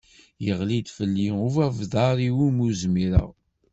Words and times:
Yeɣli-d 0.45 0.87
fell-i 0.97 1.29
ubabder 1.45 2.17
i 2.27 2.29
wumi 2.35 2.61
ur 2.65 2.73
zmireɣ. 2.81 3.29